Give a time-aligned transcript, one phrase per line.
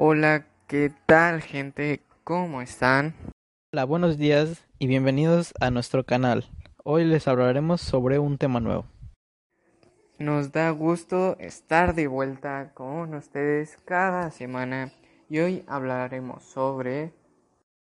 [0.00, 2.02] Hola, ¿qué tal gente?
[2.22, 3.16] ¿Cómo están?
[3.72, 6.44] Hola, buenos días y bienvenidos a nuestro canal.
[6.84, 8.86] Hoy les hablaremos sobre un tema nuevo.
[10.20, 14.92] Nos da gusto estar de vuelta con ustedes cada semana
[15.28, 17.12] y hoy hablaremos sobre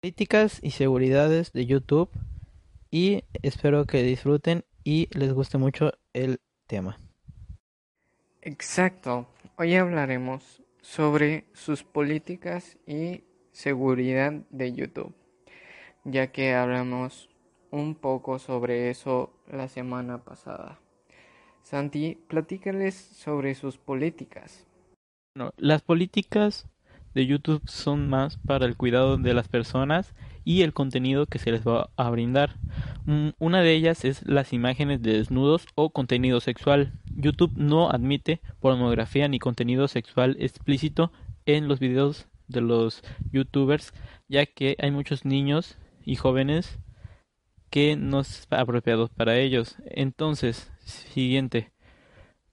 [0.00, 2.10] políticas y seguridades de YouTube
[2.92, 6.38] y espero que disfruten y les guste mucho el
[6.68, 7.00] tema.
[8.40, 9.26] Exacto,
[9.56, 13.22] hoy hablaremos sobre sus políticas y
[13.52, 15.14] seguridad de YouTube,
[16.04, 17.28] ya que hablamos
[17.70, 20.80] un poco sobre eso la semana pasada.
[21.62, 24.66] Santi, platícales sobre sus políticas.
[25.58, 26.66] Las políticas
[27.12, 31.52] de YouTube son más para el cuidado de las personas y el contenido que se
[31.52, 32.56] les va a brindar.
[33.04, 36.94] Mm, una de ellas es las imágenes de desnudos o contenido sexual.
[37.18, 41.12] YouTube no admite pornografía ni contenido sexual explícito
[41.46, 43.92] en los videos de los youtubers,
[44.28, 46.78] ya que hay muchos niños y jóvenes
[47.70, 49.76] que no es apropiado para ellos.
[49.84, 51.72] Entonces, siguiente,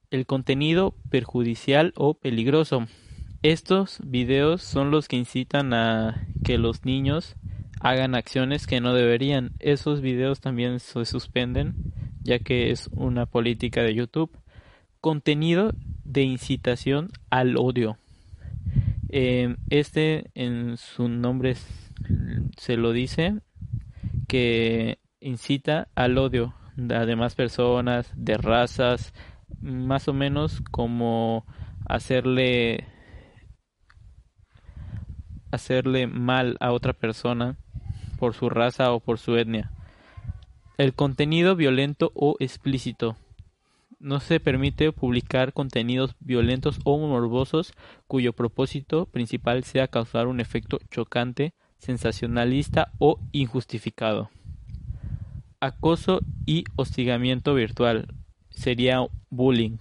[0.10, 2.88] el contenido perjudicial o peligroso.
[3.44, 7.36] Estos videos son los que incitan a que los niños
[7.80, 9.52] hagan acciones que no deberían.
[9.60, 11.94] Esos videos también se suspenden
[12.26, 14.36] ya que es una política de YouTube.
[15.06, 15.72] Contenido
[16.04, 18.00] de incitación al odio.
[19.10, 21.54] Em, este en su nombre
[22.58, 23.36] se lo dice
[24.28, 29.14] que incita al odio de demás personas, de razas,
[29.62, 31.46] más o menos como
[31.86, 32.88] hacerle
[35.52, 37.60] hacerle mal a otra persona
[38.18, 39.70] por su raza o por su etnia.
[40.80, 43.18] El contenido violento o explícito.
[44.06, 47.74] No se permite publicar contenidos violentos o morbosos
[48.06, 54.30] cuyo propósito principal sea causar un efecto chocante, sensacionalista o injustificado.
[55.60, 58.14] Acoso y hostigamiento virtual
[58.52, 59.00] sería
[59.32, 59.78] bullying.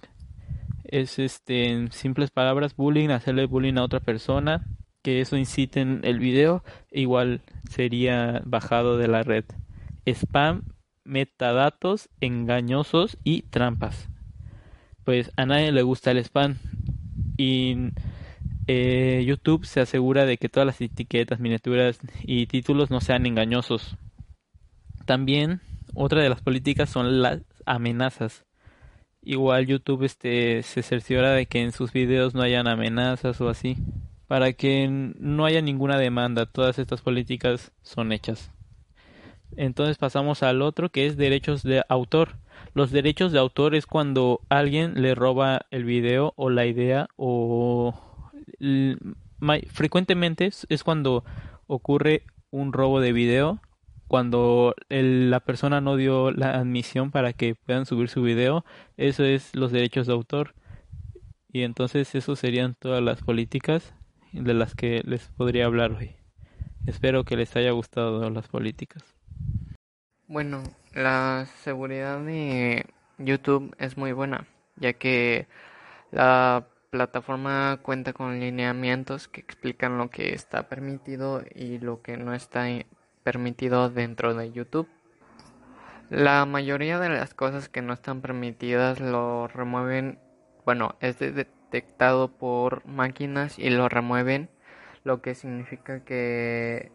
[0.85, 4.65] Es este en simples palabras bullying, hacerle bullying a otra persona
[5.03, 9.45] que eso incite en el video, igual sería bajado de la red.
[10.07, 10.63] Spam,
[11.03, 14.09] metadatos engañosos y trampas.
[15.05, 16.57] Pues a nadie le gusta el spam
[17.37, 17.91] y
[18.67, 23.97] eh, YouTube se asegura de que todas las etiquetas, miniaturas y títulos no sean engañosos.
[25.05, 25.61] También
[25.93, 28.45] otra de las políticas son las amenazas.
[29.21, 33.77] Igual YouTube este, se cerciora de que en sus videos no hayan amenazas o así
[34.27, 36.45] para que no haya ninguna demanda.
[36.45, 38.51] Todas estas políticas son hechas.
[39.57, 42.37] Entonces pasamos al otro que es derechos de autor.
[42.73, 47.93] Los derechos de autor es cuando alguien le roba el video o la idea o
[49.71, 51.23] frecuentemente es cuando
[51.67, 53.59] ocurre un robo de video
[54.07, 58.63] cuando la persona no dio la admisión para que puedan subir su video
[58.97, 60.53] eso es los derechos de autor
[61.55, 63.93] y entonces eso serían todas las políticas
[64.33, 66.11] de las que les podría hablar hoy.
[66.85, 69.14] Espero que les haya gustado las políticas.
[70.27, 70.63] Bueno,
[70.93, 72.87] la seguridad de
[73.17, 75.47] YouTube es muy buena, ya que
[76.11, 82.33] la plataforma cuenta con lineamientos que explican lo que está permitido y lo que no
[82.33, 82.65] está
[83.23, 84.89] permitido dentro de YouTube.
[86.09, 90.19] La mayoría de las cosas que no están permitidas lo remueven,
[90.65, 94.49] bueno, es de, detectado por máquinas y lo remueven,
[95.03, 96.91] lo que significa que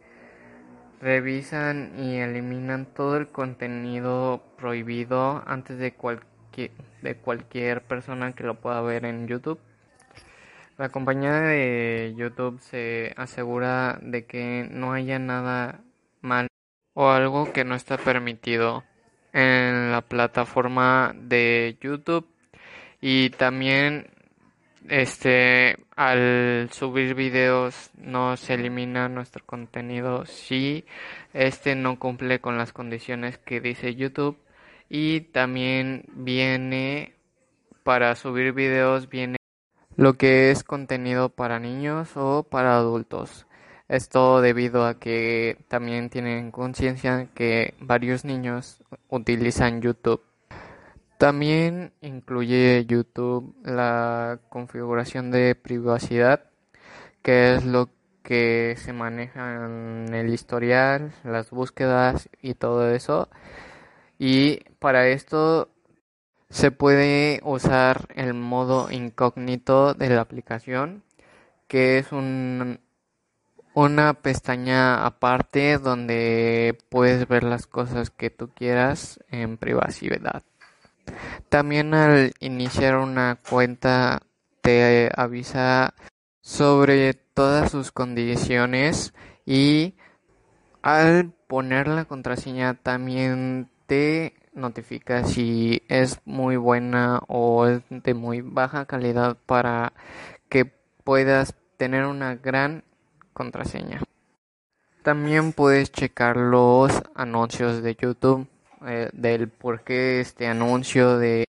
[1.00, 6.70] revisan y eliminan todo el contenido prohibido antes de cualquier,
[7.02, 9.58] de cualquier persona que lo pueda ver en YouTube.
[10.76, 15.80] La compañía de YouTube se asegura de que no haya nada
[16.22, 16.48] mal
[16.94, 18.84] o algo que no está permitido
[19.32, 22.26] en la plataforma de YouTube
[23.00, 24.08] y también
[24.88, 30.26] este al subir videos no se elimina nuestro contenido.
[30.26, 30.84] Si
[31.34, 34.38] este no cumple con las condiciones que dice YouTube.
[34.88, 37.14] Y también viene
[37.84, 39.36] para subir videos viene
[39.96, 43.46] lo que es contenido para niños o para adultos.
[43.88, 50.22] Esto debido a que también tienen conciencia que varios niños utilizan YouTube
[51.20, 56.44] también incluye YouTube la configuración de privacidad,
[57.22, 57.90] que es lo
[58.22, 63.28] que se maneja en el historial, las búsquedas y todo eso.
[64.18, 65.68] Y para esto
[66.48, 71.02] se puede usar el modo incógnito de la aplicación,
[71.68, 72.80] que es un,
[73.74, 80.44] una pestaña aparte donde puedes ver las cosas que tú quieras en privacidad.
[81.48, 84.22] También al iniciar una cuenta
[84.60, 85.94] te avisa
[86.40, 89.12] sobre todas sus condiciones
[89.46, 89.94] y
[90.82, 98.40] al poner la contraseña también te notifica si es muy buena o es de muy
[98.40, 99.92] baja calidad para
[100.48, 102.84] que puedas tener una gran
[103.32, 104.02] contraseña.
[105.02, 108.46] También puedes checar los anuncios de YouTube,
[108.86, 111.44] eh, del por qué este anuncio, de,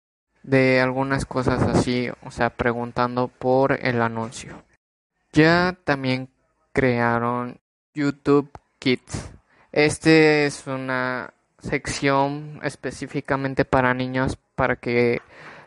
[0.44, 4.64] de algunas cosas así, o sea, preguntando por el anuncio.
[5.32, 6.30] Ya también
[6.74, 7.60] crearon
[7.94, 8.50] YouTube
[8.80, 9.32] Kids.
[9.72, 15.22] Este es una sección específicamente para niños para que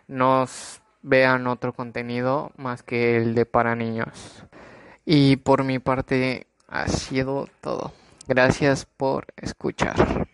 [0.09, 4.45] nos vean otro contenido más que el de para niños.
[5.05, 7.93] Y por mi parte ha sido todo.
[8.27, 10.29] Gracias por escuchar.